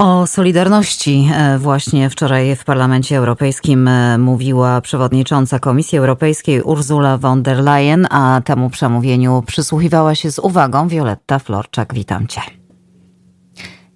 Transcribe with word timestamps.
O 0.00 0.26
solidarności 0.26 1.30
e, 1.34 1.58
właśnie 1.58 2.10
wczoraj 2.10 2.56
w 2.56 2.64
Parlamencie 2.64 3.16
Europejskim 3.16 3.88
e, 3.88 4.18
mówiła 4.18 4.80
przewodnicząca 4.80 5.58
Komisji 5.58 5.98
Europejskiej 5.98 6.62
Ursula 6.62 7.18
von 7.18 7.42
der 7.42 7.58
Leyen, 7.58 8.06
a 8.10 8.40
temu 8.44 8.70
przemówieniu 8.70 9.42
przysłuchiwała 9.46 10.14
się 10.14 10.30
z 10.30 10.38
uwagą 10.38 10.88
Wioletta 10.88 11.38
Florczak. 11.38 11.94
Witam 11.94 12.26
cię. 12.26 12.59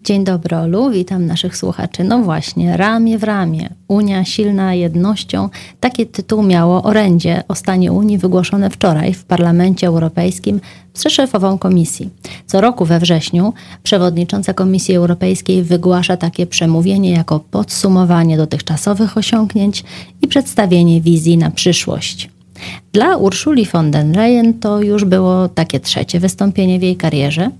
Dzień 0.05 0.25
dobry, 0.25 0.57
Olu, 0.57 0.91
witam 0.91 1.27
naszych 1.27 1.57
słuchaczy. 1.57 2.05
No 2.05 2.19
właśnie, 2.19 2.77
ramię 2.77 3.19
w 3.19 3.23
ramię, 3.23 3.69
Unia 3.89 4.25
silna 4.25 4.75
jednością. 4.75 5.49
Taki 5.81 6.07
tytuł 6.07 6.43
miało 6.43 6.83
orędzie 6.83 7.43
o 7.49 7.55
stanie 7.55 7.93
Unii 7.93 8.19
wygłoszone 8.19 8.71
wczoraj 8.71 9.15
w 9.15 9.25
Parlamencie 9.25 9.87
Europejskim 9.87 10.61
przez 10.95 11.13
szefową 11.13 11.59
komisji. 11.59 12.11
Co 12.47 12.61
roku 12.61 12.85
we 12.85 13.01
wrześniu 13.01 13.53
przewodnicząca 13.83 14.55
Komisji 14.55 14.95
Europejskiej 14.95 15.63
wygłasza 15.63 16.17
takie 16.17 16.47
przemówienie 16.47 17.11
jako 17.11 17.41
podsumowanie 17.41 18.37
dotychczasowych 18.37 19.17
osiągnięć 19.17 19.85
i 20.23 20.29
przedstawienie 20.29 21.01
wizji 21.01 21.39
na 21.39 21.51
przyszłość. 21.51 22.34
Dla 22.93 23.17
Urszuli 23.17 23.67
von 23.67 23.91
der 23.91 24.07
Leyen 24.07 24.55
to 24.55 24.83
już 24.83 25.05
było 25.05 25.49
takie 25.49 25.81
trzecie 25.81 26.21
wystąpienie 26.21 26.79
w 26.79 26.83
jej 26.83 26.97
karierze 26.97 27.51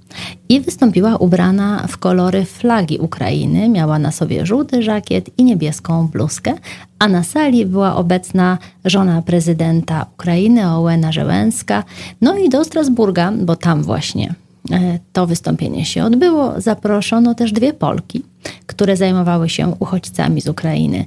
i 0.49 0.61
wystąpiła 0.61 1.17
ubrana 1.17 1.87
w 1.89 1.99
kolory 1.99 2.45
flagi 2.45 2.99
Ukrainy. 2.99 3.69
Miała 3.69 3.99
na 3.99 4.11
sobie 4.11 4.47
żółty 4.47 4.83
żakiet 4.83 5.31
i 5.39 5.45
niebieską 5.45 6.09
bluzkę, 6.09 6.55
a 6.99 7.09
na 7.09 7.23
sali 7.23 7.67
była 7.67 7.97
obecna 7.97 8.59
żona 8.85 9.23
prezydenta 9.23 10.07
Ukrainy, 10.15 10.71
Ołena 10.71 11.13
Żełenska. 11.13 11.85
No 12.21 12.39
i 12.39 12.49
do 12.49 12.65
Strasburga, 12.65 13.33
bo 13.33 13.57
tam 13.57 13.83
właśnie 13.83 14.35
e, 14.71 14.99
to 15.13 15.27
wystąpienie 15.27 15.85
się 15.85 16.05
odbyło, 16.05 16.61
zaproszono 16.61 17.35
też 17.35 17.53
dwie 17.53 17.73
Polki, 17.73 18.23
które 18.67 18.97
zajmowały 18.97 19.49
się 19.49 19.77
uchodźcami 19.79 20.41
z 20.41 20.49
Ukrainy. 20.49 21.07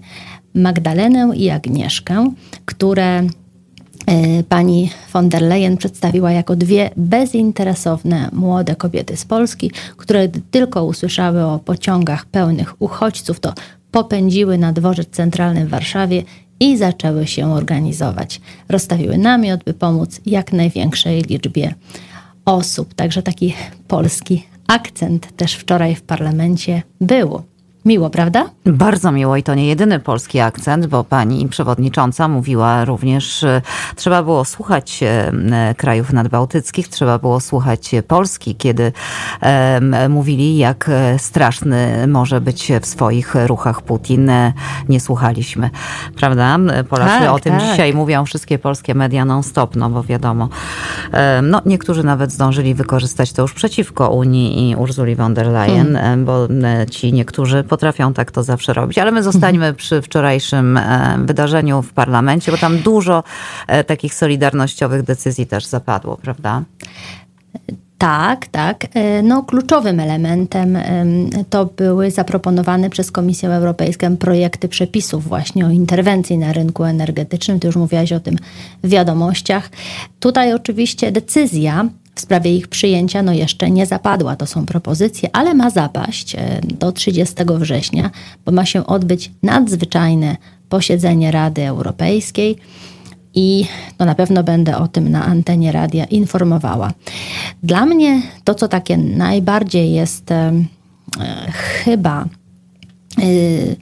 Magdalenę 0.53 1.31
i 1.35 1.49
Agnieszkę, 1.49 2.31
które 2.65 3.23
pani 4.49 4.89
von 5.13 5.29
der 5.29 5.41
Leyen 5.41 5.77
przedstawiła 5.77 6.31
jako 6.31 6.55
dwie 6.55 6.89
bezinteresowne 6.97 8.29
młode 8.33 8.75
kobiety 8.75 9.17
z 9.17 9.25
Polski, 9.25 9.71
które 9.97 10.27
tylko 10.51 10.85
usłyszały 10.85 11.43
o 11.43 11.59
pociągach 11.59 12.25
pełnych 12.25 12.81
uchodźców, 12.81 13.39
to 13.39 13.53
popędziły 13.91 14.57
na 14.57 14.73
dworzec 14.73 15.09
centralny 15.09 15.65
w 15.65 15.69
Warszawie 15.69 16.23
i 16.59 16.77
zaczęły 16.77 17.27
się 17.27 17.53
organizować. 17.53 18.41
Rozstawiły 18.69 19.17
namiot, 19.17 19.63
by 19.63 19.73
pomóc 19.73 20.21
jak 20.25 20.53
największej 20.53 21.21
liczbie 21.21 21.73
osób. 22.45 22.93
Także 22.93 23.23
taki 23.23 23.53
polski 23.87 24.43
akcent 24.67 25.37
też 25.37 25.53
wczoraj 25.53 25.95
w 25.95 26.01
parlamencie 26.01 26.81
był. 27.01 27.41
Miło, 27.87 28.09
prawda? 28.09 28.49
Bardzo 28.65 29.11
miło 29.11 29.37
i 29.37 29.43
to 29.43 29.55
nie 29.55 29.67
jedyny 29.67 29.99
polski 29.99 30.39
akcent, 30.39 30.87
bo 30.87 31.03
pani 31.03 31.49
przewodnicząca 31.49 32.27
mówiła 32.27 32.85
również, 32.85 33.45
trzeba 33.95 34.23
było 34.23 34.45
słuchać 34.45 35.03
e, 35.03 35.75
krajów 35.77 36.13
nadbałtyckich, 36.13 36.87
trzeba 36.87 37.19
było 37.19 37.39
słuchać 37.39 37.91
Polski, 38.07 38.55
kiedy 38.55 38.91
mówili, 40.09 40.57
jak 40.57 40.91
straszny 41.17 42.07
może 42.07 42.41
być 42.41 42.71
w 42.81 42.85
swoich 42.85 43.35
ruchach 43.35 43.81
Putin. 43.81 44.31
Nie 44.89 44.99
słuchaliśmy, 44.99 45.69
prawda? 46.15 46.57
Polacy 46.89 47.19
tak, 47.19 47.31
o 47.31 47.39
tym 47.39 47.53
tak. 47.53 47.69
dzisiaj 47.69 47.93
mówią 47.93 48.25
wszystkie 48.25 48.59
polskie 48.59 48.95
media 48.95 49.25
non-stop, 49.25 49.75
no 49.75 49.89
bo 49.89 50.03
wiadomo. 50.03 50.49
No, 51.43 51.61
niektórzy 51.65 52.03
nawet 52.03 52.31
zdążyli 52.31 52.73
wykorzystać 52.73 53.33
to 53.33 53.41
już 53.41 53.53
przeciwko 53.53 54.09
Unii 54.09 54.69
i 54.69 54.75
Urzuli 54.75 55.15
von 55.15 55.33
der 55.33 55.47
Leyen, 55.47 55.95
hmm. 55.95 56.25
bo 56.25 56.47
ci 56.91 57.13
niektórzy 57.13 57.63
potrafią 57.63 58.13
tak 58.13 58.31
to 58.31 58.43
zawsze 58.43 58.73
robić. 58.73 58.97
Ale 58.97 59.11
my 59.11 59.23
zostańmy 59.23 59.73
przy 59.73 60.01
wczorajszym 60.01 60.77
e, 60.77 61.17
wydarzeniu 61.25 61.81
w 61.81 61.93
parlamencie, 61.93 62.51
bo 62.51 62.57
tam 62.57 62.79
dużo 62.79 63.23
e, 63.67 63.83
takich 63.83 64.13
solidarnościowych 64.13 65.03
decyzji 65.03 65.47
też 65.47 65.65
zapadło, 65.65 66.17
prawda? 66.17 66.63
Tak, 67.97 68.47
tak. 68.47 68.87
E, 68.93 69.23
no, 69.23 69.43
kluczowym 69.43 69.99
elementem 69.99 70.77
to 71.49 71.65
były 71.65 72.11
zaproponowane 72.11 72.89
przez 72.89 73.11
Komisję 73.11 73.49
Europejską 73.49 74.17
projekty 74.17 74.67
przepisów 74.67 75.27
właśnie 75.27 75.65
o 75.65 75.69
interwencji 75.69 76.37
na 76.37 76.53
rynku 76.53 76.83
energetycznym. 76.83 77.59
Ty 77.59 77.67
już 77.67 77.75
mówiłaś 77.75 78.11
o 78.11 78.19
tym 78.19 78.35
w 78.83 78.89
wiadomościach. 78.89 79.69
Tutaj 80.19 80.53
oczywiście 80.53 81.11
decyzja 81.11 81.89
w 82.15 82.21
sprawie 82.21 82.55
ich 82.55 82.67
przyjęcia 82.67 83.23
no 83.23 83.33
jeszcze 83.33 83.71
nie 83.71 83.85
zapadła. 83.85 84.35
To 84.35 84.45
są 84.47 84.65
propozycje, 84.65 85.29
ale 85.33 85.53
ma 85.53 85.69
zapaść 85.69 86.35
e, 86.35 86.61
do 86.63 86.91
30 86.91 87.35
września, 87.59 88.11
bo 88.45 88.51
ma 88.51 88.65
się 88.65 88.85
odbyć 88.85 89.31
nadzwyczajne 89.43 90.37
posiedzenie 90.69 91.31
Rady 91.31 91.67
Europejskiej 91.67 92.57
i 93.37 93.65
no 93.99 94.05
na 94.05 94.15
pewno 94.15 94.43
będę 94.43 94.77
o 94.77 94.87
tym 94.87 95.09
na 95.09 95.25
antenie 95.25 95.71
radia 95.71 96.05
informowała. 96.05 96.91
Dla 97.63 97.85
mnie 97.85 98.21
to, 98.43 98.55
co 98.55 98.67
takie 98.67 98.97
najbardziej 98.97 99.93
jest 99.93 100.31
e 100.31 100.53
chyba 101.51 102.25
Y, 103.23 103.75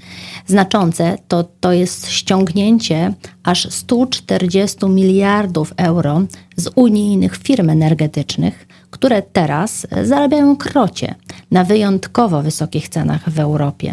znaczące, 0.48 1.18
to, 1.28 1.44
to 1.60 1.74
jest 1.74 2.10
ściągnięcie 2.10 3.14
aż 3.44 3.72
140 3.74 4.86
miliardów 4.86 5.74
euro 5.78 6.22
z 6.56 6.70
unijnych 6.76 7.38
firm 7.38 7.70
energetycznych, 7.70 8.68
które 8.92 9.22
teraz 9.22 9.88
zarabiają 10.04 10.56
krocie 10.56 11.16
na 11.52 11.64
wyjątkowo 11.64 12.42
wysokich 12.42 12.90
cenach 12.90 13.30
w 13.30 13.40
Europie. 13.40 13.92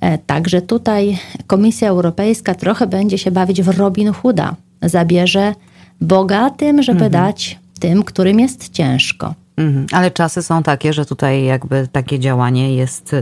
E, 0.00 0.18
także 0.18 0.62
tutaj 0.62 1.18
Komisja 1.46 1.88
Europejska 1.88 2.54
trochę 2.54 2.86
będzie 2.86 3.18
się 3.18 3.30
bawić 3.30 3.62
w 3.62 3.68
Robin 3.68 4.12
Hooda. 4.12 4.56
Zabierze 4.86 5.54
bogatym, 6.00 6.82
żeby 6.82 7.04
mhm. 7.04 7.12
dać 7.12 7.58
tym, 7.80 8.02
którym 8.02 8.40
jest 8.40 8.68
ciężko. 8.68 9.34
Mhm. 9.56 9.86
Ale 9.92 10.10
czasy 10.10 10.42
są 10.42 10.62
takie, 10.62 10.92
że 10.92 11.06
tutaj 11.06 11.44
jakby 11.44 11.88
takie 11.92 12.18
działanie 12.18 12.76
jest, 12.76 13.16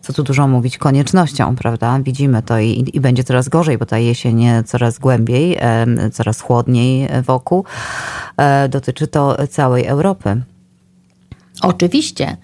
co 0.00 0.12
tu 0.12 0.22
dużo 0.22 0.48
mówić, 0.48 0.78
koniecznością, 0.78 1.56
prawda? 1.56 1.98
Widzimy 2.02 2.42
to 2.42 2.58
i, 2.58 2.90
i 2.92 3.00
będzie 3.00 3.24
coraz 3.24 3.48
gorzej, 3.48 3.78
bo 3.78 3.86
ta 3.86 3.98
jesień 3.98 4.46
coraz 4.66 4.98
głębiej, 4.98 5.58
coraz 6.12 6.40
chłodniej 6.40 7.08
wokół. 7.22 7.64
E, 8.36 8.68
dotyczy 8.68 9.06
to 9.06 9.46
całej 9.48 9.86
Europy. 9.86 10.42
Oczywiście. 11.62 12.36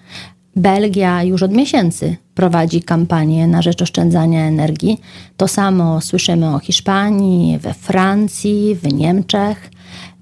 Belgia 0.57 1.23
już 1.23 1.43
od 1.43 1.51
miesięcy 1.51 2.15
prowadzi 2.35 2.81
kampanię 2.81 3.47
na 3.47 3.61
rzecz 3.61 3.81
oszczędzania 3.81 4.45
energii. 4.45 5.01
To 5.37 5.47
samo 5.47 6.01
słyszymy 6.01 6.55
o 6.55 6.59
Hiszpanii, 6.59 7.57
we 7.57 7.73
Francji, 7.73 8.75
w 8.75 8.93
Niemczech. 8.93 9.71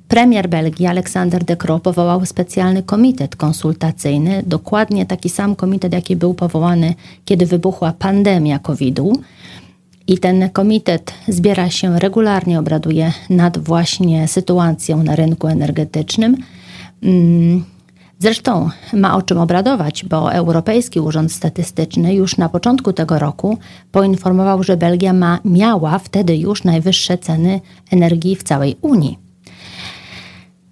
Premier 0.08 0.50
Belgii 0.50 0.88
Aleksander 0.88 1.44
De 1.44 1.58
Croo 1.58 1.80
powołał 1.80 2.26
specjalny 2.26 2.84
komitet 2.84 3.36
konsultacyjny, 3.36 4.44
dokładnie 4.46 5.06
taki 5.06 5.30
sam 5.30 5.56
komitet, 5.56 5.94
jaki 5.94 6.16
był 6.16 6.34
powołany, 6.34 6.94
kiedy 7.26 7.46
wybuchła 7.46 7.94
pandemia 8.00 8.60
COVID-u. 8.60 9.14
I 10.08 10.18
ten 10.18 10.50
komitet 10.50 11.14
zbiera 11.28 11.70
się 11.70 12.00
regularnie, 12.00 12.60
obraduje 12.60 13.12
nad 13.30 13.58
właśnie 13.58 14.28
sytuacją 14.28 15.04
na 15.04 15.16
rynku 15.16 15.48
energetycznym. 15.48 16.38
Mm, 17.04 17.64
zresztą 18.20 18.70
ma 18.94 19.16
o 19.16 19.22
czym 19.22 19.38
obradować, 19.38 20.06
bo 20.06 20.34
Europejski 20.34 21.00
Urząd 21.00 21.32
Statystyczny 21.32 22.14
już 22.14 22.38
na 22.38 22.50
początku 22.50 22.94
tego 22.94 23.20
roku 23.20 23.58
poinformował, 23.92 24.64
że 24.64 24.78
Belgia 24.78 25.14
ma, 25.14 25.40
miała 25.46 26.00
wtedy 26.00 26.38
już 26.38 26.64
najwyższe 26.64 27.18
ceny 27.18 27.62
energii 27.92 28.36
w 28.36 28.44
całej 28.44 28.76
Unii. 28.82 29.25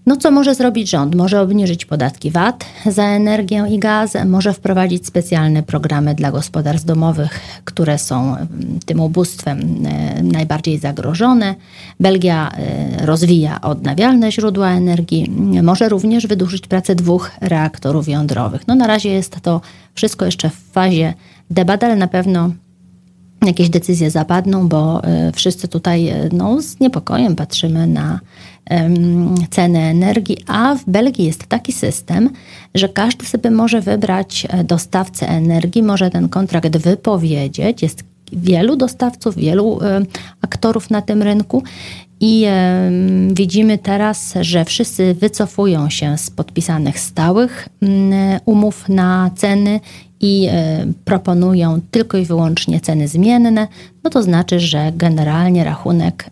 No 0.06 0.18
co 0.18 0.31
może 0.31 0.56
zrobić 0.56 0.90
rząd? 0.90 1.16
Może 1.16 1.41
obniżyć 1.41 1.86
podatki 1.86 2.31
VAT 2.31 2.66
za 2.86 3.03
energię 3.03 3.66
i 3.69 3.80
gaz, 3.80 4.18
może 4.25 4.53
wprowadzić 4.53 5.08
specjalne 5.08 5.64
programy 5.64 6.16
dla 6.16 6.31
gospodarstw 6.31 6.88
domowych, 6.88 7.40
które 7.64 7.97
są 7.97 8.35
mm, 8.35 8.47
tym 8.85 9.00
ubóstwem 9.00 9.85
e, 9.85 10.23
najbardziej 10.23 10.79
zagrożone. 10.79 11.55
Belgia 12.00 12.52
e, 12.52 13.05
rozwija 13.05 13.61
odnawialne 13.61 14.32
źródła 14.32 14.72
energii, 14.72 15.32
może 15.64 15.90
również 15.90 16.28
wydłużyć 16.28 16.67
pracę 16.67 16.96
dwóch 16.96 17.32
reaktorów 17.41 18.08
jądrowych. 18.08 18.67
No 18.67 18.76
na 18.76 18.88
razie 18.88 19.09
jest 19.09 19.41
to 19.41 19.61
wszystko 19.96 20.26
jeszcze 20.26 20.49
w 20.49 20.72
fazie 20.72 21.14
debat, 21.49 21.84
ale 21.84 21.96
na 21.96 22.08
pewno 22.08 22.52
jakieś 23.47 23.69
decyzje 23.69 24.11
zapadną, 24.11 24.67
bo 24.67 25.03
e, 25.03 25.31
wszyscy 25.31 25.67
tutaj 25.67 26.13
no, 26.31 26.61
z 26.61 26.79
niepokojem 26.79 27.35
patrzymy 27.35 27.87
na 27.87 28.19
ceny 29.49 29.79
energii, 29.79 30.37
a 30.47 30.75
w 30.75 30.85
Belgii 30.87 31.25
jest 31.25 31.45
taki 31.45 31.72
system, 31.72 32.29
że 32.75 32.90
każdy 32.90 33.25
sobie 33.25 33.51
może 33.51 33.81
wybrać 33.81 34.47
e, 34.49 34.63
dostawcę 34.63 35.28
energii, 35.29 35.84
może 35.84 36.09
ten 36.09 36.29
kontrakt 36.29 36.78
wypowiedzieć. 36.78 37.81
Jest 37.81 38.03
wielu 38.34 38.75
dostawców, 38.75 39.35
wielu 39.35 39.79
e, 39.81 40.01
aktorów 40.41 40.89
na 40.89 41.01
tym 41.01 41.22
rynku 41.22 41.63
i 42.19 42.46
widzimy 43.31 43.78
teraz, 43.78 44.34
że 44.41 44.66
wszyscy 44.66 45.13
wycofują 45.13 45.89
się 45.89 46.17
z 46.17 46.31
podpisanych 46.31 46.99
stałych 46.99 47.69
umów 48.46 48.89
na 48.89 49.31
ceny 49.35 49.79
i 50.25 50.49
proponują 51.05 51.81
tylko 51.91 52.17
i 52.17 52.25
wyłącznie 52.25 52.79
ceny 52.79 53.08
zmienne, 53.08 53.67
no 54.03 54.09
to 54.09 54.23
znaczy, 54.23 54.59
że 54.59 54.91
generalnie 54.96 55.64
rachunek 55.64 56.29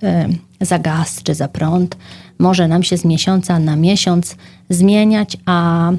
za 0.62 0.80
gaz 0.80 1.24
czy 1.24 1.36
za 1.36 1.48
prąd 1.48 1.98
może 2.40 2.68
nam 2.68 2.84
się 2.84 2.98
z 2.98 3.06
miesiąca 3.06 3.60
na 3.60 3.76
miesiąc 3.76 4.36
zmieniać, 4.70 5.38
a 5.46 5.92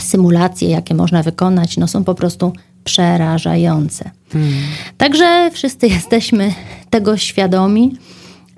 symulacje, 0.00 0.68
jakie 0.68 0.94
można 0.94 1.22
wykonać, 1.22 1.76
no 1.76 1.88
są 1.88 2.04
po 2.04 2.14
prostu 2.14 2.52
przerażające. 2.84 4.10
Hmm. 4.32 4.52
Także 4.96 5.50
wszyscy 5.52 5.86
jesteśmy 5.98 6.52
tego 6.90 7.16
świadomi 7.16 7.96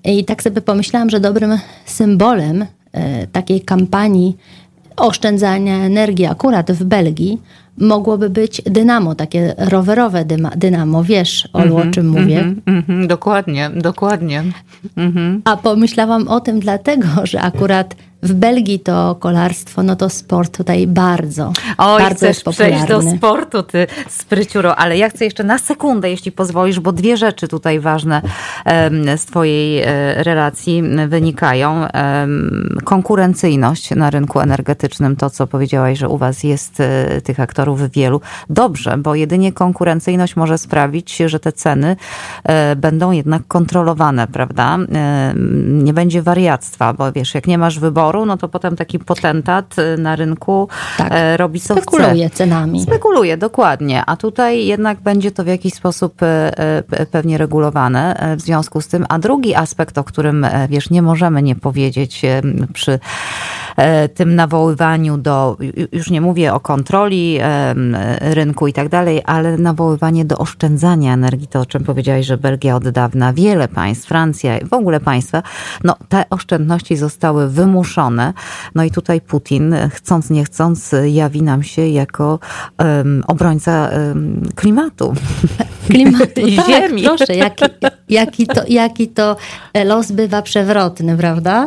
i 0.04 0.24
tak 0.24 0.42
sobie 0.42 0.60
pomyślałam, 0.60 1.10
że 1.10 1.20
dobrym 1.20 1.58
symbolem 1.86 2.66
e, 2.92 3.26
takiej 3.26 3.60
kampanii 3.60 4.36
oszczędzania 4.96 5.76
energii 5.76 6.26
akurat 6.26 6.72
w 6.72 6.84
Belgii 6.84 7.40
mogłoby 7.78 8.30
być 8.30 8.62
dynamo, 8.62 9.14
takie 9.14 9.54
rowerowe 9.58 10.24
dynamo. 10.56 11.04
Wiesz, 11.04 11.48
Olu, 11.52 11.76
mm 11.76 11.86
-hmm, 11.86 11.88
o 11.88 11.92
czym 11.92 12.08
mówię? 12.08 12.54
Mm 12.66 12.82
-hmm, 12.82 13.06
dokładnie, 13.06 13.70
dokładnie. 13.76 14.44
Mm 14.96 15.12
-hmm. 15.12 15.40
A 15.44 15.56
pomyślałam 15.56 16.28
o 16.28 16.40
tym 16.40 16.60
dlatego, 16.60 17.06
że 17.24 17.40
akurat 17.40 17.94
w 18.22 18.32
Belgii 18.32 18.80
to 18.80 19.16
kolarstwo, 19.20 19.82
no 19.82 19.96
to 19.96 20.10
sport 20.10 20.56
tutaj 20.56 20.86
bardzo, 20.86 21.52
Oj, 21.78 22.02
bardzo 22.02 22.16
chcesz 22.16 22.42
przejść 22.54 22.84
do 22.84 23.02
sportu, 23.02 23.62
ty 23.62 23.86
spryciuro, 24.08 24.76
ale 24.76 24.98
ja 24.98 25.08
chcę 25.08 25.24
jeszcze 25.24 25.44
na 25.44 25.58
sekundę, 25.58 26.10
jeśli 26.10 26.32
pozwolisz, 26.32 26.80
bo 26.80 26.92
dwie 26.92 27.16
rzeczy 27.16 27.48
tutaj 27.48 27.80
ważne 27.80 28.22
z 29.16 29.24
twojej 29.24 29.82
e, 29.82 29.86
relacji 30.22 30.82
wynikają. 31.08 31.86
Konkurencyjność 32.84 33.90
na 33.90 34.10
rynku 34.10 34.40
energetycznym, 34.40 35.16
to 35.16 35.30
co 35.30 35.46
powiedziałaś, 35.46 35.98
że 35.98 36.08
u 36.08 36.18
was 36.18 36.44
jest 36.44 36.80
e, 36.80 37.20
tych 37.20 37.40
aktorów 37.40 37.90
wielu. 37.90 38.20
Dobrze, 38.50 38.98
bo 38.98 39.14
jedynie 39.14 39.52
konkurencyjność 39.52 40.36
może 40.36 40.58
sprawić, 40.58 41.16
że 41.26 41.40
te 41.40 41.52
ceny 41.52 41.96
e, 42.44 42.76
będą 42.76 43.10
jednak 43.10 43.42
kontrolowane, 43.48 44.26
prawda? 44.26 44.78
Nie 45.66 45.92
będzie 45.92 46.22
wariactwa, 46.22 46.92
bo 46.92 47.12
wiesz, 47.12 47.34
jak 47.34 47.46
nie 47.46 47.58
masz 47.58 47.78
wyboru, 47.78 48.09
no 48.12 48.36
to 48.36 48.48
potem 48.48 48.76
taki 48.76 48.98
potentat 48.98 49.76
y, 49.78 49.98
na 49.98 50.16
rynku 50.16 50.68
tak. 50.98 51.12
E, 51.12 51.36
robi 51.36 51.60
co 51.60 51.74
Spekuluje 51.74 52.28
chce. 52.28 52.36
cenami. 52.36 52.82
Spekuluje, 52.82 53.36
dokładnie. 53.36 54.02
A 54.06 54.16
tutaj 54.16 54.66
jednak 54.66 55.00
będzie 55.00 55.30
to 55.30 55.44
w 55.44 55.46
jakiś 55.46 55.74
sposób 55.74 56.22
e, 56.22 56.26
e, 56.90 57.06
pewnie 57.06 57.38
regulowane 57.38 58.34
w 58.36 58.40
związku 58.40 58.80
z 58.80 58.88
tym. 58.88 59.06
A 59.08 59.18
drugi 59.18 59.54
aspekt, 59.54 59.98
o 59.98 60.04
którym 60.04 60.46
wiesz, 60.68 60.90
nie 60.90 61.02
możemy 61.02 61.42
nie 61.42 61.56
powiedzieć 61.56 62.22
przy 62.72 62.98
tym 64.14 64.34
nawoływaniu 64.34 65.16
do, 65.16 65.56
już 65.92 66.10
nie 66.10 66.20
mówię 66.20 66.54
o 66.54 66.60
kontroli 66.60 67.38
rynku 68.20 68.66
i 68.66 68.72
tak 68.72 68.88
dalej, 68.88 69.22
ale 69.26 69.58
nawoływanie 69.58 70.24
do 70.24 70.38
oszczędzania 70.38 71.14
energii, 71.14 71.48
to 71.48 71.60
o 71.60 71.66
czym 71.66 71.84
powiedziałeś, 71.84 72.26
że 72.26 72.36
Belgia 72.36 72.76
od 72.76 72.88
dawna, 72.88 73.32
wiele 73.32 73.68
państw, 73.68 74.08
Francja, 74.08 74.58
w 74.70 74.72
ogóle 74.72 75.00
państwa, 75.00 75.42
no 75.84 75.96
te 76.08 76.24
oszczędności 76.30 76.96
zostały 76.96 77.48
wymuszone 77.48 77.99
no 78.74 78.84
i 78.84 78.90
tutaj 78.90 79.20
Putin, 79.20 79.74
chcąc 79.90 80.30
nie 80.30 80.44
chcąc, 80.44 80.94
jawi 81.06 81.42
nam 81.42 81.62
się 81.62 81.88
jako 81.88 82.38
um, 82.78 83.24
obrońca 83.26 83.90
um, 83.92 84.42
klimatu. 84.54 85.14
Klimatu, 85.90 86.40
I 86.46 86.56
tak, 86.56 86.66
ziemi. 86.66 87.02
proszę, 87.02 87.34
jaki, 87.34 87.64
jaki, 88.08 88.46
to, 88.46 88.62
jaki 88.68 89.08
to 89.08 89.36
los 89.84 90.12
bywa 90.12 90.42
przewrotny, 90.42 91.16
prawda? 91.16 91.66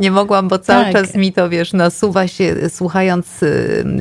Nie 0.00 0.10
mogłam, 0.10 0.48
bo 0.48 0.58
cały 0.58 0.84
tak. 0.84 0.92
czas 0.92 1.14
mi 1.14 1.32
to, 1.32 1.48
wiesz, 1.48 1.72
nasuwa 1.72 2.28
się, 2.28 2.56
słuchając 2.68 3.26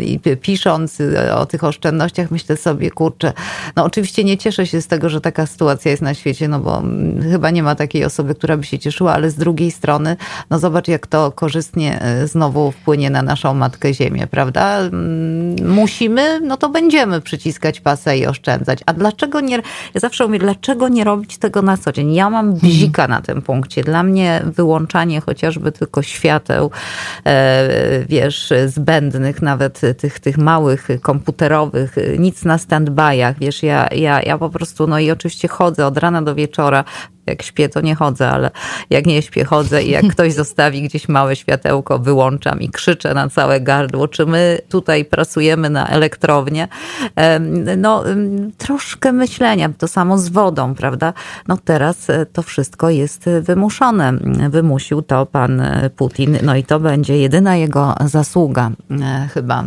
i 0.02 0.20
pisząc 0.42 1.00
y, 1.00 1.34
o 1.36 1.46
tych 1.46 1.64
oszczędnościach, 1.64 2.32
myślę 2.32 2.58
sobie, 2.58 2.92
kurczę, 2.92 3.34
no 3.76 3.84
oczywiście 3.84 4.24
nie 4.24 4.38
cieszę 4.38 4.68
się 4.68 4.82
z 4.82 4.88
tego, 4.88 5.10
że 5.10 5.22
taka 5.22 5.46
sytuacja 5.46 5.92
jest 5.92 6.04
na 6.04 6.14
świecie, 6.14 6.48
no 6.48 6.60
bo 6.60 6.78
mm, 6.78 7.32
chyba 7.32 7.50
nie 7.50 7.64
ma 7.64 7.76
takiej 7.76 8.06
osoby, 8.06 8.36
która 8.36 8.58
by 8.58 8.64
się 8.64 8.80
cieszyła, 8.80 9.14
ale 9.14 9.30
z 9.30 9.36
drugiej 9.36 9.72
strony, 9.72 10.18
no 10.50 10.60
zobacz, 10.60 10.88
jak 10.88 11.08
to 11.08 11.31
korzystnie 11.32 12.02
e, 12.02 12.28
znowu 12.28 12.72
wpłynie 12.72 13.10
na 13.10 13.22
naszą 13.22 13.54
Matkę 13.54 13.94
Ziemię, 13.94 14.28
prawda? 14.28 14.80
Mm, 14.80 15.56
musimy, 15.70 16.42
no 16.42 16.58
to 16.58 16.70
będziemy 16.70 17.22
przyciskać 17.22 17.80
pasę 17.80 18.18
i 18.18 18.26
oszczędzać. 18.26 18.80
A 18.86 18.94
dlaczego 18.94 19.40
nie, 19.40 19.56
ja 19.94 20.00
zawsze 20.00 20.26
mówię, 20.26 20.40
dlaczego 20.40 20.88
nie 20.88 21.04
robić 21.04 21.38
tego 21.38 21.62
na 21.62 21.78
co 21.78 21.92
dzień? 21.92 22.14
Ja 22.14 22.30
mam 22.30 22.50
mhm. 22.50 22.72
bzika 22.72 23.08
na 23.08 23.22
tym 23.22 23.42
punkcie. 23.42 23.84
Dla 23.84 24.04
mnie 24.04 24.42
wyłączanie 24.46 25.22
chociażby 25.22 25.72
tylko 25.72 26.02
świateł, 26.02 26.72
e, 27.26 28.06
wiesz, 28.10 28.54
zbędnych, 28.68 29.42
nawet 29.42 29.82
tych, 29.98 30.20
tych 30.20 30.38
małych, 30.38 30.88
komputerowych, 31.02 31.96
nic 32.20 32.46
na 32.46 32.58
stand-byach, 32.58 33.34
wiesz, 33.40 33.64
ja, 33.64 33.88
ja, 33.96 34.22
ja 34.22 34.38
po 34.38 34.50
prostu, 34.50 34.88
no 34.88 35.00
i 35.00 35.12
oczywiście 35.12 35.48
chodzę 35.48 35.88
od 35.88 35.98
rana 35.98 36.22
do 36.22 36.36
wieczora, 36.36 36.84
jak 37.32 37.42
śpię, 37.42 37.70
to 37.70 37.82
nie 37.82 37.96
chodzę, 37.96 38.30
ale 38.30 38.52
jak 38.90 39.06
nie 39.06 39.22
śpię, 39.22 39.46
chodzę 39.46 39.84
i 39.84 39.90
jak 39.90 40.08
ktoś 40.14 40.34
zostawi 40.34 40.82
gdzieś 40.82 41.10
małe 41.10 41.36
światełko, 41.36 42.00
wyłączam 42.00 42.62
i 42.62 42.70
krzyczę 42.70 43.14
na 43.14 43.30
całe 43.30 43.62
gardło, 43.62 44.08
czy 44.08 44.26
my 44.26 44.60
tutaj 44.70 45.06
pracujemy 45.06 45.70
na 45.70 45.88
elektrownię. 45.88 46.68
No, 47.78 48.04
troszkę 48.58 49.12
myślenia, 49.12 49.70
to 49.78 49.88
samo 49.88 50.18
z 50.18 50.30
wodą, 50.30 50.76
prawda? 50.76 51.14
No 51.48 51.58
teraz 51.66 52.10
e, 52.10 52.26
to 52.26 52.44
wszystko 52.44 52.90
jest 52.90 53.26
wymuszone. 53.42 54.14
Wymusił 54.50 55.02
to 55.02 55.26
pan 55.26 55.64
Putin, 55.96 56.38
no 56.44 56.56
i 56.56 56.64
to 56.64 56.80
będzie 56.80 57.18
jedyna 57.18 57.56
jego 57.56 57.96
zasługa 58.06 58.72
e, 58.92 59.28
chyba 59.34 59.64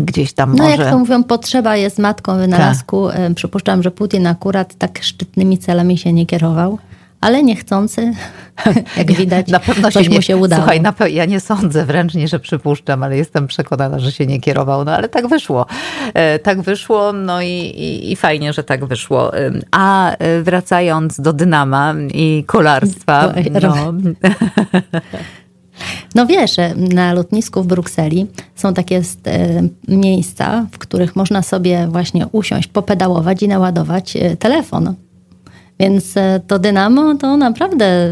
gdzieś 0.00 0.32
tam 0.32 0.56
no 0.56 0.64
może... 0.64 0.76
jak 0.76 0.90
to 0.90 0.98
mówią, 0.98 1.24
potrzeba 1.24 1.76
jest 1.76 1.98
matką 1.98 2.38
wynalazku. 2.38 3.08
Tak. 3.08 3.34
Przypuszczam, 3.34 3.82
że 3.82 3.90
Putin 3.90 4.26
akurat 4.26 4.74
tak 4.74 4.98
szczytnymi 5.02 5.58
celami 5.58 5.98
się 5.98 6.12
nie 6.12 6.26
kierował, 6.26 6.78
ale 7.20 7.42
niechcący, 7.42 8.12
jak 8.96 9.12
widać, 9.12 9.48
na 9.48 9.60
pewno 9.60 9.90
coś 9.90 10.08
nie, 10.08 10.16
mu 10.16 10.22
się 10.22 10.36
udało. 10.36 10.62
Słuchaj, 10.62 10.80
na 10.80 10.94
ja 11.08 11.24
nie 11.24 11.40
sądzę 11.40 11.84
wręcz 11.84 12.14
nie, 12.14 12.28
że 12.28 12.40
przypuszczam, 12.40 13.02
ale 13.02 13.16
jestem 13.16 13.46
przekonana, 13.46 13.98
że 13.98 14.12
się 14.12 14.26
nie 14.26 14.40
kierował, 14.40 14.84
no 14.84 14.92
ale 14.92 15.08
tak 15.08 15.28
wyszło. 15.28 15.66
E, 16.14 16.38
tak 16.38 16.62
wyszło, 16.62 17.12
no 17.12 17.42
i, 17.42 17.48
i, 17.48 18.12
i 18.12 18.16
fajnie, 18.16 18.52
że 18.52 18.64
tak 18.64 18.84
wyszło. 18.84 19.32
A 19.70 20.16
e, 20.16 20.42
wracając 20.42 21.20
do 21.20 21.32
dynama 21.32 21.94
i 22.14 22.44
kolarstwa, 22.46 23.32
no... 23.62 23.92
No 26.14 26.26
wiesz, 26.26 26.56
na 26.76 27.12
lotnisku 27.12 27.62
w 27.62 27.66
Brukseli 27.66 28.26
są 28.54 28.74
takie 28.74 29.02
e, 29.26 29.62
miejsca, 29.88 30.66
w 30.72 30.78
których 30.78 31.16
można 31.16 31.42
sobie 31.42 31.88
właśnie 31.90 32.26
usiąść, 32.26 32.68
popedałować 32.68 33.42
i 33.42 33.48
naładować 33.48 34.16
e, 34.16 34.36
telefon. 34.36 34.94
Więc 35.82 36.16
e, 36.16 36.40
to 36.46 36.58
dynamo, 36.58 37.14
to 37.14 37.36
naprawdę 37.36 38.08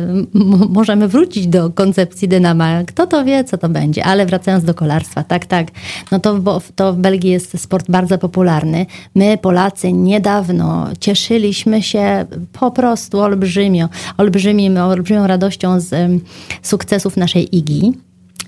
możemy 0.69 1.09
wrócić 1.09 1.47
do 1.47 1.71
koncepcji 1.71 2.29
dynama. 2.29 2.85
Kto 2.85 3.07
to 3.07 3.25
wie, 3.25 3.45
co 3.45 3.59
to 3.59 3.69
będzie. 3.69 4.05
Ale 4.05 4.27
wracając 4.27 4.65
do 4.65 4.75
kolarstwa, 4.75 5.25
tak, 5.25 5.47
tak. 5.47 5.69
No 6.13 6.21
to, 6.21 6.35
bo, 6.35 6.61
to 6.77 6.93
w 6.93 6.97
Belgii 6.97 7.31
jest 7.31 7.61
sport 7.61 7.91
bardzo 7.91 8.19
popularny. 8.19 8.87
My, 9.15 9.39
Polacy, 9.39 9.93
niedawno 9.93 10.89
cieszyliśmy 11.01 11.83
się 11.83 12.27
po 12.53 12.71
prostu 12.71 13.21
olbrzymio, 13.21 13.89
olbrzymim, 14.19 14.77
olbrzymią 14.77 15.27
radością 15.27 15.81
z 15.81 15.93
um, 15.93 16.21
sukcesów 16.63 17.17
naszej 17.17 17.57
IGI. 17.57 17.93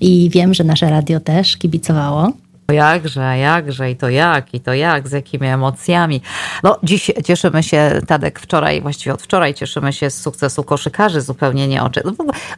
I 0.01 0.29
wiem, 0.33 0.53
że 0.53 0.63
nasze 0.63 0.89
radio 0.89 1.19
też 1.19 1.57
kibicowało. 1.57 2.31
Jakże, 2.71 3.37
jakże 3.37 3.91
i 3.91 3.95
to 3.95 4.09
jak, 4.09 4.53
i 4.53 4.59
to 4.59 4.73
jak, 4.73 5.07
z 5.07 5.11
jakimi 5.11 5.47
emocjami. 5.47 6.21
No 6.63 6.79
dziś 6.83 7.11
cieszymy 7.25 7.63
się, 7.63 8.01
Tadek, 8.07 8.39
wczoraj, 8.39 8.81
właściwie 8.81 9.13
od 9.13 9.21
wczoraj 9.21 9.53
cieszymy 9.53 9.93
się 9.93 10.09
z 10.09 10.21
sukcesu 10.21 10.63
koszykarzy 10.63 11.21
zupełnie 11.21 11.67
nieocze 11.67 12.01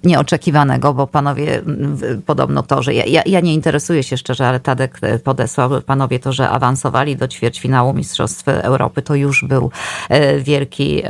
nieoczekiwanego, 0.03 0.93
bo 0.93 1.07
panowie 1.07 1.61
podobno 2.25 2.63
to, 2.63 2.83
że 2.83 2.93
ja, 2.93 3.21
ja, 3.25 3.39
nie 3.39 3.53
interesuję 3.53 4.03
się 4.03 4.17
szczerze, 4.17 4.47
ale 4.47 4.59
Tadek 4.59 4.97
e, 5.01 5.19
podesłał 5.19 5.81
panowie 5.81 6.19
to, 6.19 6.33
że 6.33 6.49
awansowali 6.49 7.15
do 7.15 7.27
ćwierćfinału 7.27 7.93
Mistrzostw 7.93 8.47
Europy, 8.47 9.01
to 9.01 9.15
już 9.15 9.45
był 9.45 9.71
e, 10.09 10.39
wielki, 10.39 11.03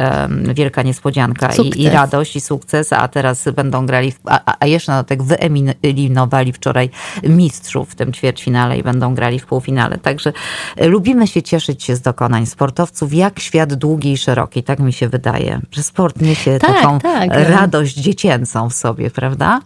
wielka 0.53 0.81
niespodzianka 0.81 1.49
i, 1.55 1.81
i, 1.81 1.89
radość 1.89 2.35
i 2.35 2.41
sukces, 2.41 2.93
a 2.93 3.07
teraz 3.07 3.49
będą 3.55 3.85
grali, 3.85 4.11
w, 4.11 4.19
a, 4.25 4.55
a 4.59 4.65
jeszcze 4.65 4.91
na 4.91 5.03
dodatek 5.03 5.23
wyeliminowali 5.23 6.53
wczoraj 6.53 6.89
mistrzów 7.23 7.89
w 7.89 7.95
tym 7.95 8.13
ćwierćfinale 8.13 8.77
i 8.77 8.84
będą 8.85 9.15
grali 9.15 9.39
w 9.39 9.45
półfinale. 9.45 9.97
Także 9.97 10.33
e, 10.77 10.87
lubimy 10.87 11.27
się 11.27 11.41
cieszyć 11.41 11.83
się 11.83 11.95
z 11.95 12.01
dokonań 12.01 12.45
sportowców, 12.45 13.13
jak 13.13 13.39
świat 13.39 13.73
długi 13.73 14.11
i 14.11 14.17
szeroki, 14.17 14.63
tak 14.63 14.79
mi 14.79 14.93
się 14.93 15.09
wydaje, 15.09 15.61
że 15.71 15.83
sport 15.83 16.21
niesie 16.21 16.59
tak, 16.59 16.75
taką 16.75 16.99
tak. 16.99 17.29
radość 17.33 17.95
dziecięcą 17.95 18.69
w 18.69 18.73
sobie, 18.73 19.11
prawda? 19.11 19.59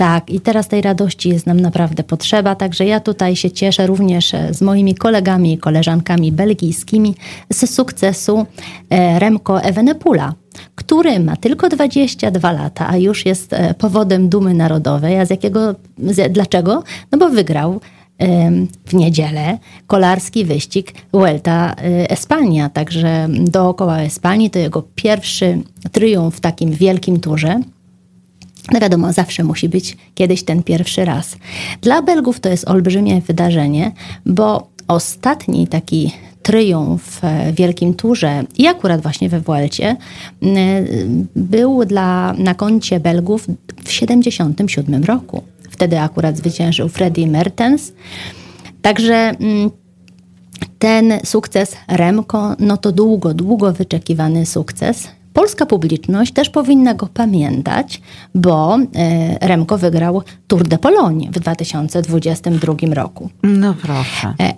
Tak, 0.00 0.30
i 0.30 0.40
teraz 0.40 0.68
tej 0.68 0.82
radości 0.82 1.28
jest 1.28 1.46
nam 1.46 1.60
naprawdę 1.60 2.04
potrzeba, 2.04 2.54
także 2.54 2.86
ja 2.86 3.00
tutaj 3.00 3.36
się 3.36 3.50
cieszę 3.50 3.86
również 3.86 4.34
e, 4.34 4.54
z 4.54 4.62
moimi 4.62 4.94
kolegami 4.94 5.52
i 5.52 5.58
koleżankami 5.58 6.32
belgijskimi 6.32 7.14
z 7.52 7.74
sukcesu 7.74 8.46
e, 8.90 9.18
Remco 9.18 9.62
Evenepoela, 9.62 10.34
który 10.74 11.20
ma 11.20 11.36
tylko 11.36 11.68
22 11.68 12.52
lata, 12.52 12.88
a 12.88 12.96
już 12.96 13.26
jest 13.26 13.54
powodem 13.78 14.28
dumy 14.28 14.54
narodowej. 14.54 15.20
A 15.20 15.26
z 15.26 15.30
jakiego, 15.30 15.74
z, 15.98 16.32
dlaczego? 16.32 16.82
No 17.12 17.18
bo 17.18 17.28
wygrał 17.28 17.80
w 18.86 18.94
niedzielę 18.94 19.58
kolarski 19.86 20.44
wyścig 20.44 20.92
Vuelta 21.12 21.74
Espania. 22.08 22.68
Także 22.68 23.28
dookoła 23.30 24.00
Espanii 24.00 24.50
to 24.50 24.58
jego 24.58 24.82
pierwszy 24.94 25.58
triumf 25.92 26.36
w 26.36 26.40
takim 26.40 26.70
wielkim 26.70 27.20
turze. 27.20 27.60
No 28.72 28.80
wiadomo, 28.80 29.12
zawsze 29.12 29.44
musi 29.44 29.68
być 29.68 29.96
kiedyś 30.14 30.42
ten 30.42 30.62
pierwszy 30.62 31.04
raz. 31.04 31.36
Dla 31.80 32.02
Belgów 32.02 32.40
to 32.40 32.48
jest 32.48 32.68
olbrzymie 32.68 33.20
wydarzenie, 33.20 33.92
bo 34.26 34.68
ostatni 34.88 35.66
taki 35.66 36.12
triumf 36.42 37.20
w 37.52 37.54
Wielkim 37.54 37.94
Turze 37.94 38.44
i 38.58 38.66
akurat 38.66 39.02
właśnie 39.02 39.28
we 39.28 39.40
Vuelcie 39.40 39.96
był 41.36 41.84
dla, 41.84 42.32
na 42.32 42.54
koncie 42.54 43.00
Belgów 43.00 43.46
w 43.76 43.84
1977 43.84 45.04
roku. 45.04 45.42
Wtedy 45.80 46.00
akurat 46.00 46.36
zwyciężył 46.36 46.88
Freddy 46.88 47.26
Mertens. 47.26 47.92
Także 48.82 49.14
mm, 49.14 49.70
ten 50.78 51.12
sukces 51.24 51.76
Remco, 51.88 52.54
no 52.58 52.76
to 52.76 52.92
długo, 52.92 53.34
długo 53.34 53.72
wyczekiwany 53.72 54.46
sukces. 54.46 55.08
Polska 55.32 55.66
publiczność 55.66 56.32
też 56.32 56.50
powinna 56.50 56.94
go 56.94 57.06
pamiętać, 57.06 58.02
bo 58.34 58.78
e, 58.94 59.48
Remco 59.48 59.78
wygrał 59.78 60.22
Tour 60.46 60.68
de 60.68 60.78
Pologne 60.78 61.30
w 61.30 61.40
2022 61.40 62.74
roku. 62.94 63.30
No 63.42 63.74
proszę. 63.82 64.34
E, 64.40 64.54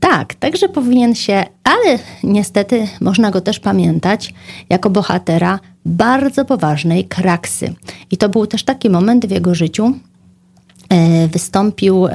tak, 0.00 0.34
także 0.34 0.68
powinien 0.68 1.14
się, 1.14 1.44
ale 1.64 1.98
niestety 2.22 2.88
można 3.00 3.30
go 3.30 3.40
też 3.40 3.60
pamiętać 3.60 4.34
jako 4.70 4.90
bohatera 4.90 5.60
bardzo 5.84 6.44
poważnej 6.44 7.04
kraksy. 7.04 7.74
I 8.10 8.16
to 8.16 8.28
był 8.28 8.46
też 8.46 8.64
taki 8.64 8.90
moment 8.90 9.26
w 9.26 9.30
jego 9.30 9.54
życiu, 9.54 9.94
wystąpił, 11.28 12.06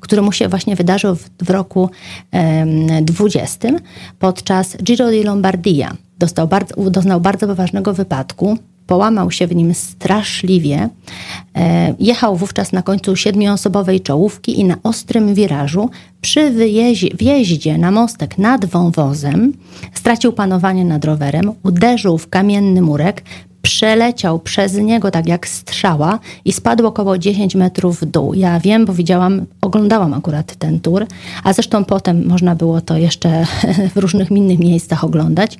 który 0.00 0.22
mu 0.22 0.32
się 0.32 0.48
właśnie 0.48 0.76
wydarzył 0.76 1.14
w, 1.14 1.50
roku 1.50 1.90
20 3.02 3.68
podczas 4.18 4.76
Giro 4.82 5.10
di 5.10 5.22
Lombardia. 5.22 5.96
Dostał 6.18 6.48
bardzo, 6.48 6.90
doznał 6.90 7.20
bardzo 7.20 7.46
poważnego 7.46 7.94
wypadku, 7.94 8.58
połamał 8.86 9.30
się 9.30 9.46
w 9.46 9.54
nim 9.54 9.74
straszliwie. 9.74 10.88
E, 11.56 11.94
jechał 11.98 12.36
wówczas 12.36 12.72
na 12.72 12.82
końcu 12.82 13.16
siedmioosobowej 13.16 14.00
czołówki 14.00 14.60
i 14.60 14.64
na 14.64 14.76
ostrym 14.82 15.34
wirażu 15.34 15.90
przy 16.20 16.50
wyjeździe, 16.50 17.08
wjeździe 17.18 17.78
na 17.78 17.90
mostek 17.90 18.38
nad 18.38 18.64
wąwozem 18.64 19.52
stracił 19.94 20.32
panowanie 20.32 20.84
nad 20.84 21.04
rowerem, 21.04 21.52
uderzył 21.62 22.18
w 22.18 22.28
kamienny 22.28 22.82
murek, 22.82 23.22
przeleciał 23.66 24.38
przez 24.38 24.74
niego 24.74 25.10
tak 25.10 25.26
jak 25.26 25.48
strzała 25.48 26.18
i 26.44 26.52
spadł 26.52 26.86
około 26.86 27.18
10 27.18 27.54
metrów 27.54 28.00
w 28.00 28.04
dół. 28.04 28.34
Ja 28.34 28.60
wiem, 28.60 28.84
bo 28.86 28.92
widziałam, 28.92 29.46
oglądałam 29.60 30.14
akurat 30.14 30.56
ten 30.56 30.80
tour, 30.80 31.06
a 31.44 31.52
zresztą 31.52 31.84
potem 31.84 32.26
można 32.26 32.54
było 32.54 32.80
to 32.80 32.96
jeszcze 32.96 33.46
w 33.94 33.96
różnych 33.96 34.30
innych 34.30 34.58
miejscach 34.58 35.04
oglądać. 35.04 35.58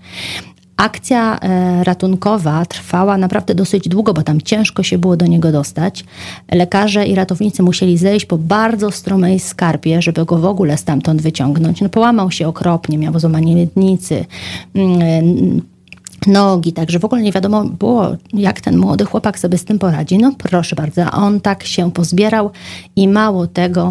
Akcja 0.77 1.39
e, 1.41 1.85
ratunkowa 1.85 2.67
trwała 2.67 3.19
naprawdę 3.19 3.55
dosyć 3.55 3.89
długo, 3.89 4.15
bo 4.15 4.23
tam 4.23 4.41
ciężko 4.41 4.83
się 4.83 4.99
było 4.99 5.17
do 5.17 5.27
niego 5.27 5.53
dostać. 5.53 6.05
Lekarze 6.53 7.07
i 7.07 7.15
ratownicy 7.15 7.63
musieli 7.63 7.99
zejść 7.99 8.27
po 8.27 8.39
bardzo 8.39 8.91
stromej 8.91 9.41
skarpie, 9.41 10.03
żeby 10.03 10.25
go 10.25 10.39
w 10.39 10.45
ogóle 10.45 10.77
stamtąd 10.77 11.23
wyciągnąć. 11.23 11.81
No, 11.81 11.89
połamał 11.89 12.31
się 12.31 12.49
okropnie, 12.49 12.99
miał 12.99 13.21
złamanie 13.21 13.55
miednicy 13.55 14.25
mm, 14.75 15.63
nogi, 16.27 16.73
także 16.73 16.99
w 16.99 17.05
ogóle 17.05 17.23
nie 17.23 17.33
wiadomo 17.33 17.65
było, 17.65 18.17
jak 18.33 18.61
ten 18.61 18.77
młody 18.77 19.05
chłopak 19.05 19.39
sobie 19.39 19.59
z 19.59 19.65
tym 19.65 19.79
poradzi. 19.79 20.19
No 20.19 20.33
proszę 20.39 20.77
bardzo, 20.77 21.05
a 21.05 21.11
on 21.11 21.41
tak 21.41 21.65
się 21.65 21.93
pozbierał 21.93 22.51
i 22.97 23.09
mało 23.09 23.47
tego, 23.47 23.89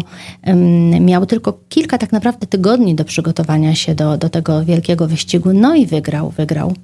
miał 1.00 1.26
tylko 1.26 1.58
kilka 1.68 1.98
tak 1.98 2.12
naprawdę 2.12 2.46
tygodni 2.46 2.94
do 2.94 3.04
przygotowania 3.04 3.74
się 3.74 3.94
do, 3.94 4.18
do 4.18 4.28
tego 4.28 4.64
wielkiego 4.64 5.08
wyścigu, 5.08 5.52
no 5.52 5.74
i 5.74 5.86
wygrał, 5.86 6.30
wygrał. 6.30 6.74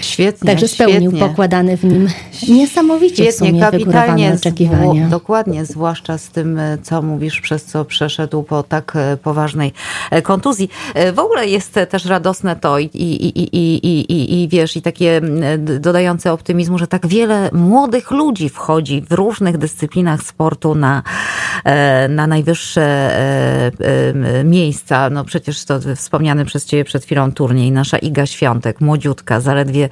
Świetnie. 0.00 0.46
Także 0.46 0.68
spełnił 0.68 1.10
świetnie. 1.10 1.28
pokładany 1.28 1.76
w 1.76 1.84
nim 1.84 2.08
niesamowicie 2.48 3.14
świetnie, 3.14 3.32
w 3.32 3.48
sumie 3.48 3.60
kapitalnie 3.60 4.32
oczekiwania. 4.34 5.08
dokładnie, 5.08 5.64
zwłaszcza 5.64 6.18
z 6.18 6.28
tym, 6.28 6.60
co 6.82 7.02
mówisz, 7.02 7.40
przez 7.40 7.64
co 7.64 7.84
przeszedł 7.84 8.42
po 8.42 8.62
tak 8.62 8.92
e, 8.96 9.16
poważnej 9.16 9.72
e, 10.10 10.22
kontuzji. 10.22 10.68
E, 10.94 11.12
w 11.12 11.18
ogóle 11.18 11.46
jest 11.46 11.78
też 11.90 12.04
radosne 12.04 12.56
to 12.56 12.78
i, 12.78 12.84
i, 12.84 13.38
i, 13.38 13.56
i, 13.56 14.12
i, 14.12 14.42
i 14.42 14.48
wiesz, 14.48 14.76
i 14.76 14.82
takie 14.82 15.20
dodające 15.80 16.32
optymizmu, 16.32 16.78
że 16.78 16.86
tak 16.86 17.06
wiele 17.06 17.50
młodych 17.52 18.10
ludzi 18.10 18.48
wchodzi 18.48 19.02
w 19.10 19.12
różnych 19.12 19.58
dyscyplinach 19.58 20.22
sportu 20.22 20.74
na, 20.74 21.02
na 22.08 22.26
najwyższe 22.26 23.10
miejsca. 24.44 25.10
No 25.10 25.24
przecież 25.24 25.64
to 25.64 25.80
wspomniany 25.96 26.44
przez 26.44 26.66
ciebie 26.66 26.84
przed 26.84 27.04
chwilą 27.04 27.32
turniej, 27.32 27.72
nasza 27.72 27.98
Iga 27.98 28.26
Świątek, 28.26 28.80
młodziutka, 28.80 29.40
zaledwie 29.44 29.88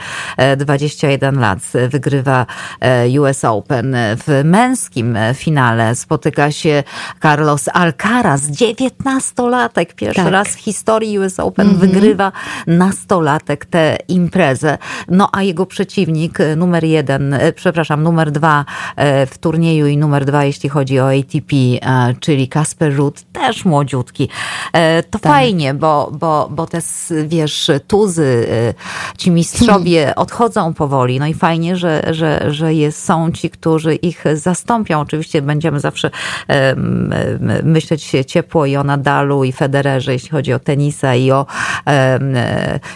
21 0.57 1.41
lat, 1.41 1.59
wygrywa 1.89 2.47
e, 2.81 3.21
US 3.21 3.45
Open. 3.45 3.97
W 4.17 4.41
męskim 4.45 5.19
finale 5.35 5.95
spotyka 5.95 6.53
się 6.53 6.85
Carlos 7.23 7.69
Alcaraz, 7.73 8.43
19-latek, 8.43 9.95
pierwszy 9.97 10.23
tak. 10.23 10.33
raz 10.33 10.49
w 10.49 10.59
historii 10.59 11.19
US 11.19 11.41
Open 11.41 11.67
mm 11.67 11.79
-hmm. 11.79 11.81
wygrywa 11.81 12.33
nastolatek 12.67 13.67
tę 13.67 13.99
imprezę. 14.09 14.79
No 15.09 15.29
a 15.33 15.43
jego 15.43 15.67
przeciwnik 15.67 16.39
numer 16.57 16.85
jeden, 16.85 17.35
e, 17.35 17.53
przepraszam, 17.53 18.03
numer 18.03 18.31
dwa 18.31 18.65
e, 18.97 19.27
w 19.27 19.39
turnieju 19.39 19.87
i 19.87 19.97
numer 19.97 20.25
dwa, 20.25 20.45
jeśli 20.45 20.69
chodzi 20.69 21.01
o 21.01 21.11
ATP, 21.11 21.57
czyli 22.21 22.49
Kasper 22.49 22.97
Ruud, 22.97 23.23
też 23.33 23.65
młodziutki. 23.65 24.29
To 25.11 25.19
tak. 25.19 25.33
fajnie, 25.33 25.75
bo, 25.75 26.11
bo, 26.21 26.49
bo 26.51 26.67
te, 26.67 26.79
wiesz, 27.27 27.71
tuzy, 27.87 28.47
ci 29.19 29.31
mistrzowie 29.43 30.15
odchodzą 30.25 30.75
powoli. 30.75 31.21
No 31.21 31.27
i 31.27 31.35
fajnie, 31.35 31.77
że, 31.77 32.03
że, 32.11 32.45
że 32.49 32.75
jest, 32.75 33.05
są 33.05 33.33
ci, 33.33 33.51
którzy 33.51 33.95
ich 33.95 34.25
zastąpią. 34.35 35.01
Oczywiście 35.01 35.43
będziemy 35.43 35.81
zawsze 35.81 36.11
um, 36.49 37.15
myśleć 37.63 38.13
ciepło 38.27 38.67
i 38.67 38.77
o 38.77 38.85
Nadalu 38.85 39.45
i 39.45 39.53
Federerze, 39.53 40.13
jeśli 40.13 40.31
chodzi 40.31 40.53
o 40.53 40.59
tenisa 40.59 41.15
i 41.15 41.31
o 41.31 41.47
um, 41.87 42.35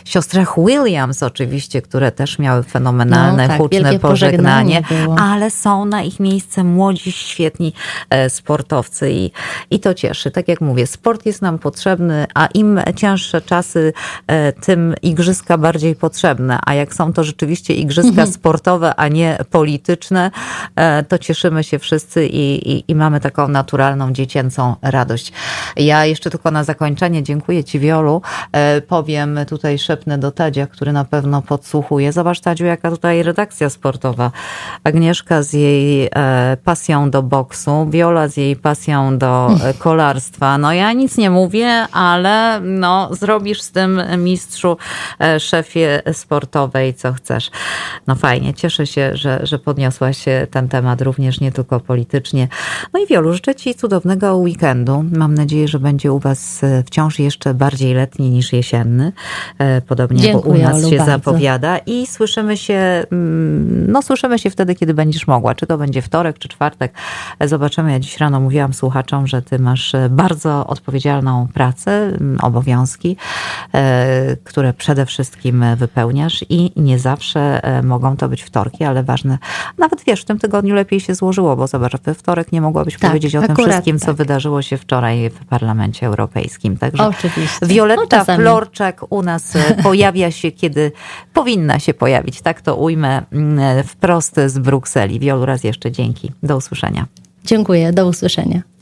siostrach 0.05 0.55
Williams 0.67 1.23
oczywiście, 1.23 1.83
które 1.83 2.13
też 2.13 2.39
miały 2.39 2.63
fenomenalne, 2.63 3.43
no, 3.43 3.49
tak, 3.49 3.59
huczne 3.59 3.99
pożegnanie, 3.99 4.83
ale 5.19 5.51
są 5.51 5.85
na 5.85 6.03
ich 6.03 6.21
miejsce 6.21 6.65
młodzi, 6.65 7.13
świetni 7.13 7.73
e, 8.11 8.31
sportowcy 8.31 9.13
i, 9.13 9.31
i 9.71 9.81
to 9.81 9.95
cieszy. 9.95 10.31
Tak 10.31 10.49
jak 10.49 10.61
mówię, 10.61 10.87
sport 10.87 11.27
jest 11.27 11.43
nam 11.43 11.59
potrzebny, 11.59 12.27
a 12.35 12.47
im 12.47 12.81
cięższe 12.97 13.41
czasy, 13.41 13.93
e, 14.27 14.53
tym 14.53 14.95
igrzyska 15.03 15.59
bardziej 15.59 15.95
potrzebne, 15.95 16.36
a 16.67 16.75
jak 16.75 16.95
są 16.95 17.13
to 17.13 17.25
rzeczywiście 17.25 17.75
igrzyska 17.75 18.09
mhm. 18.09 18.33
sportowe, 18.33 18.95
a 18.95 19.09
nie 19.09 19.39
polityczne, 19.51 20.31
e, 20.77 21.05
to 21.05 21.19
cieszymy 21.19 21.65
się 21.65 21.79
wszyscy 21.79 22.27
i, 22.27 22.73
i, 22.73 22.85
i, 22.89 22.95
mamy 22.95 23.21
taką 23.21 23.49
naturalną, 23.49 24.13
dziecięcą 24.13 24.77
radość. 24.83 25.33
Ja 25.77 26.05
jeszcze 26.05 26.31
tylko 26.31 26.51
na 26.51 26.65
zakończenie 26.65 27.23
dziękuję 27.23 27.65
Ci, 27.65 27.79
Wiolu. 27.79 28.23
E, 28.53 28.81
powiem 28.81 29.39
tutaj, 29.49 29.79
szepnę 29.79 30.19
do 30.19 30.31
Tadzia, 30.31 30.67
który 30.67 30.93
na 30.93 31.05
pewno 31.05 31.43
podsłuchuje. 31.43 32.13
Zobacz, 32.13 32.41
Tadziu, 32.41 32.65
jaka 32.65 32.91
tutaj 32.91 33.23
redakcja 33.23 33.71
sportowa. 33.71 34.31
Agnieszka 34.85 35.43
z 35.43 35.53
jej 35.53 36.09
e, 36.15 36.57
pasją 36.65 37.11
do 37.11 37.23
boksu, 37.23 37.87
Wiola 37.91 38.29
z 38.29 38.37
jej 38.37 38.57
pasją 38.57 39.19
do 39.19 39.51
kolarstwa. 39.79 40.59
No 40.59 40.73
ja 40.73 40.93
nic 40.93 41.17
nie 41.17 41.31
mówię, 41.31 41.87
ale 41.93 42.61
no, 42.61 43.09
zrobisz 43.15 43.61
z 43.63 43.71
tym 43.71 44.03
mistrzu, 44.19 44.77
szefie 45.39 46.03
sportowej, 46.27 46.95
co 46.95 47.13
chcesz. 47.13 47.51
No 48.07 48.15
fajnie, 48.15 48.55
cieszę 48.55 48.87
się, 48.87 49.17
że, 49.17 49.41
że 49.43 49.59
podniosłaś 49.59 50.25
ten 50.51 50.69
temat 50.69 51.03
również 51.03 51.41
nie 51.41 51.53
tylko 51.53 51.81
politycznie. 51.81 52.49
No 52.93 53.01
i 53.01 53.07
Wiolu, 53.07 53.33
życzę 53.33 53.55
Ci 53.55 53.75
cudownego 53.75 54.37
weekendu. 54.37 55.05
Mam 55.13 55.35
nadzieję, 55.35 55.69
że 55.69 55.79
będzie 55.79 56.13
u 56.13 56.19
Was 56.19 56.65
e, 56.65 56.83
wciąż 56.83 57.19
jeszcze 57.19 57.55
bardziej 57.55 57.95
letni 57.95 58.31
niż 58.31 58.53
jesienny. 58.53 59.13
E, 59.59 59.81
podobnie 59.81 60.21
Dziękuję, 60.21 60.63
jak 60.63 60.71
u 60.71 60.75
nas 60.75 60.83
Olu, 60.83 60.91
się 60.91 60.97
bardzo. 60.97 61.13
zapowiada. 61.13 61.79
I 61.79 62.07
słyszymy 62.07 62.57
się, 62.57 63.05
mm, 63.13 63.93
no 63.93 64.03
słyszymy 64.03 64.39
się 64.39 64.51
wtedy, 64.51 64.75
kiedy 64.75 64.95
będziesz 64.95 65.27
mogła. 65.27 65.55
Czy 65.55 65.67
to 65.67 65.79
będzie 65.79 66.03
wtorek, 66.03 66.39
czy 66.39 66.49
czwartek. 66.49 66.93
E, 67.39 67.49
zobaczymy. 67.49 67.93
Ja 67.93 68.01
dziś 68.01 68.19
rano 68.19 68.41
mówiłam 68.41 68.75
słuchaczom, 68.75 69.27
że 69.27 69.43
Ty 69.43 69.59
masz 69.59 69.93
bardzo 70.11 70.67
odpowiedzialną 70.67 71.49
pracę, 71.55 72.13
obowiązki, 72.43 73.17
które 74.45 74.73
przede 74.73 75.07
wszystkim 75.07 75.65
wypełniasz 75.77 76.06
i 76.51 76.73
nie 76.77 76.99
zawsze 76.99 77.61
mogą 77.83 78.17
to 78.17 78.29
być 78.29 78.43
wtorki, 78.43 78.85
ale 78.85 79.03
ważne. 79.03 79.39
Nawet 79.79 80.05
wiesz, 80.05 80.23
w 80.23 80.25
tym 80.25 80.39
tygodniu 80.39 80.75
lepiej 80.75 81.01
się 81.01 81.15
złożyło, 81.15 81.57
bo 81.57 81.67
zobacz, 81.67 81.97
we 82.03 82.15
wtorek 82.15 82.53
nie 82.53 82.61
mogłabyś 82.61 82.99
tak, 82.99 83.11
powiedzieć 83.11 83.37
o 83.37 83.43
tym 83.43 83.57
wszystkim, 83.57 83.99
tak. 83.99 84.07
co 84.07 84.15
wydarzyło 84.15 84.63
się 84.63 84.77
wczoraj 84.77 85.31
w 85.31 85.45
Parlamencie 85.45 86.07
Europejskim. 86.07 86.77
Także 86.77 87.07
Oczywiście. 87.07 87.67
Wioletta 87.67 88.25
no, 88.29 88.37
Florczak 88.37 89.13
u 89.13 89.23
nas 89.23 89.57
e, 89.57 89.83
pojawia 89.83 90.31
się, 90.31 90.53
kiedy 90.53 90.93
powinna 91.33 91.79
się 91.79 91.95
pojawić. 91.95 92.41
Tak 92.41 92.61
to 92.61 92.77
ujmę 92.77 93.23
mm, 93.33 93.85
wprost 93.85 94.41
z 94.47 94.59
Brukseli. 94.59 95.21
Wiolu, 95.21 95.47
raz 95.47 95.65
jeszcze 95.65 95.93
dzięki. 95.93 96.33
Do 96.43 96.57
usłyszenia. 96.57 97.07
Dziękuję, 97.45 97.93
do 97.93 98.07
usłyszenia. 98.07 98.76